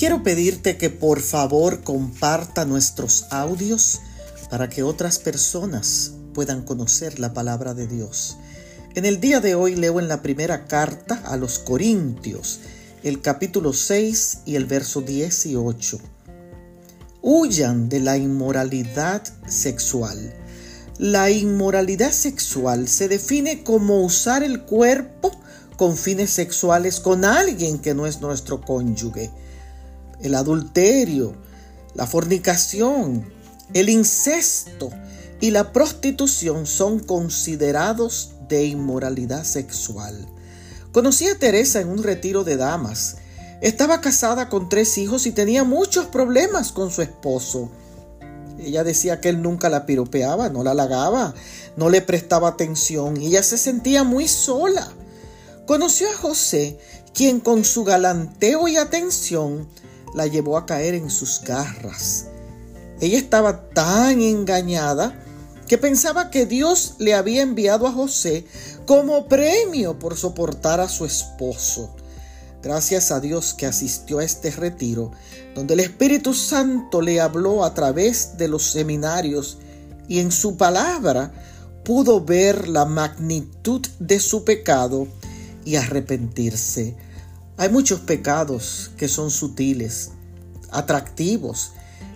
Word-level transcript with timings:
Quiero 0.00 0.22
pedirte 0.22 0.78
que 0.78 0.88
por 0.88 1.20
favor 1.20 1.82
comparta 1.82 2.64
nuestros 2.64 3.26
audios 3.28 4.00
para 4.48 4.70
que 4.70 4.82
otras 4.82 5.18
personas 5.18 6.12
puedan 6.32 6.62
conocer 6.62 7.20
la 7.20 7.34
palabra 7.34 7.74
de 7.74 7.86
Dios. 7.86 8.38
En 8.94 9.04
el 9.04 9.20
día 9.20 9.40
de 9.40 9.54
hoy 9.54 9.76
leo 9.76 10.00
en 10.00 10.08
la 10.08 10.22
primera 10.22 10.64
carta 10.66 11.20
a 11.26 11.36
los 11.36 11.58
Corintios, 11.58 12.60
el 13.02 13.20
capítulo 13.20 13.74
6 13.74 14.38
y 14.46 14.56
el 14.56 14.64
verso 14.64 15.02
18. 15.02 15.98
Huyan 17.20 17.90
de 17.90 18.00
la 18.00 18.16
inmoralidad 18.16 19.22
sexual. 19.46 20.32
La 20.96 21.30
inmoralidad 21.30 22.12
sexual 22.12 22.88
se 22.88 23.06
define 23.06 23.62
como 23.62 24.02
usar 24.02 24.44
el 24.44 24.62
cuerpo 24.62 25.30
con 25.76 25.98
fines 25.98 26.30
sexuales 26.30 27.00
con 27.00 27.26
alguien 27.26 27.78
que 27.78 27.92
no 27.92 28.06
es 28.06 28.22
nuestro 28.22 28.62
cónyuge. 28.62 29.30
El 30.22 30.34
adulterio, 30.34 31.34
la 31.94 32.06
fornicación, 32.06 33.24
el 33.72 33.88
incesto 33.88 34.90
y 35.40 35.50
la 35.50 35.72
prostitución 35.72 36.66
son 36.66 36.98
considerados 36.98 38.32
de 38.48 38.66
inmoralidad 38.66 39.44
sexual. 39.44 40.28
Conocí 40.92 41.28
a 41.28 41.38
Teresa 41.38 41.80
en 41.80 41.88
un 41.88 42.02
retiro 42.02 42.44
de 42.44 42.56
damas. 42.56 43.16
Estaba 43.60 44.00
casada 44.00 44.48
con 44.48 44.68
tres 44.68 44.98
hijos 44.98 45.26
y 45.26 45.32
tenía 45.32 45.64
muchos 45.64 46.06
problemas 46.06 46.72
con 46.72 46.90
su 46.90 47.00
esposo. 47.00 47.70
Ella 48.58 48.84
decía 48.84 49.20
que 49.20 49.30
él 49.30 49.40
nunca 49.40 49.68
la 49.68 49.86
piropeaba, 49.86 50.50
no 50.50 50.62
la 50.62 50.72
halagaba, 50.72 51.34
no 51.76 51.88
le 51.88 52.02
prestaba 52.02 52.48
atención 52.48 53.20
y 53.20 53.28
ella 53.28 53.42
se 53.42 53.56
sentía 53.56 54.04
muy 54.04 54.28
sola. 54.28 54.88
Conoció 55.66 56.10
a 56.10 56.16
José, 56.16 56.78
quien 57.14 57.40
con 57.40 57.64
su 57.64 57.84
galanteo 57.84 58.68
y 58.68 58.76
atención 58.76 59.68
la 60.14 60.26
llevó 60.26 60.56
a 60.56 60.66
caer 60.66 60.94
en 60.94 61.10
sus 61.10 61.40
garras. 61.42 62.26
Ella 63.00 63.18
estaba 63.18 63.68
tan 63.70 64.20
engañada 64.20 65.18
que 65.66 65.78
pensaba 65.78 66.30
que 66.30 66.46
Dios 66.46 66.94
le 66.98 67.14
había 67.14 67.42
enviado 67.42 67.86
a 67.86 67.92
José 67.92 68.44
como 68.86 69.26
premio 69.28 69.98
por 69.98 70.16
soportar 70.16 70.80
a 70.80 70.88
su 70.88 71.04
esposo. 71.04 71.94
Gracias 72.62 73.10
a 73.10 73.20
Dios 73.20 73.54
que 73.54 73.66
asistió 73.66 74.18
a 74.18 74.24
este 74.24 74.50
retiro, 74.50 75.12
donde 75.54 75.74
el 75.74 75.80
Espíritu 75.80 76.34
Santo 76.34 77.00
le 77.00 77.20
habló 77.20 77.64
a 77.64 77.72
través 77.72 78.36
de 78.36 78.48
los 78.48 78.64
seminarios 78.64 79.58
y 80.08 80.18
en 80.18 80.30
su 80.30 80.56
palabra 80.56 81.32
pudo 81.84 82.20
ver 82.22 82.68
la 82.68 82.84
magnitud 82.84 83.80
de 83.98 84.20
su 84.20 84.44
pecado 84.44 85.06
y 85.64 85.76
arrepentirse. 85.76 86.96
Hay 87.60 87.68
muchos 87.68 88.00
pecados 88.00 88.90
que 88.96 89.06
son 89.06 89.30
sutiles, 89.30 90.10
atractivos 90.72 91.70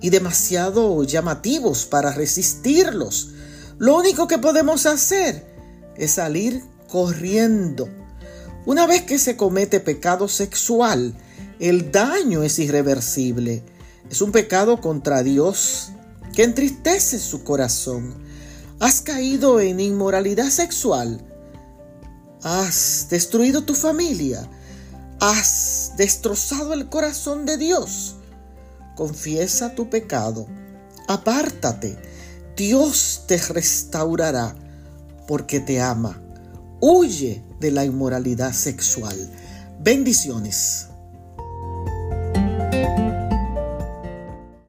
y 0.00 0.10
demasiado 0.10 1.04
llamativos 1.04 1.86
para 1.86 2.10
resistirlos. 2.10 3.30
Lo 3.78 3.96
único 3.96 4.26
que 4.26 4.38
podemos 4.38 4.86
hacer 4.86 5.46
es 5.96 6.10
salir 6.10 6.64
corriendo 6.88 7.88
una 8.66 8.88
vez 8.88 9.02
que 9.02 9.20
se 9.20 9.36
comete 9.36 9.78
pecado 9.78 10.26
sexual, 10.26 11.14
el 11.60 11.92
daño 11.92 12.42
es 12.42 12.58
irreversible. 12.58 13.62
Es 14.10 14.20
un 14.20 14.32
pecado 14.32 14.80
contra 14.80 15.22
Dios 15.22 15.92
que 16.34 16.42
entristece 16.42 17.20
su 17.20 17.44
corazón. 17.44 18.16
Has 18.80 19.02
caído 19.02 19.60
en 19.60 19.78
inmoralidad 19.78 20.48
sexual. 20.48 21.24
Has 22.42 23.06
destruido 23.08 23.62
tu 23.62 23.74
familia. 23.74 24.50
Has 25.20 25.92
destrozado 25.96 26.74
el 26.74 26.88
corazón 26.88 27.46
de 27.46 27.56
Dios. 27.56 28.16
Confiesa 28.94 29.74
tu 29.74 29.88
pecado. 29.88 30.46
Apártate. 31.08 31.96
Dios 32.54 33.24
te 33.26 33.38
restaurará 33.38 34.54
porque 35.26 35.60
te 35.60 35.80
ama. 35.80 36.20
Huye 36.80 37.42
de 37.60 37.70
la 37.70 37.84
inmoralidad 37.84 38.52
sexual. 38.52 39.16
Bendiciones. 39.80 40.88